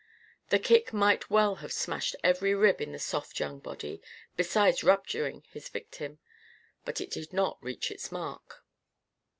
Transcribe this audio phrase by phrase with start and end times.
[0.49, 4.01] The kick might well have smashed every rib in the soft young body,
[4.35, 6.17] besides rupturing its victim.
[6.85, 8.65] But it did not reach its mark.